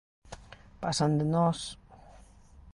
Pasan 0.85 1.11
de 1.19 1.25
nós... 1.35 1.59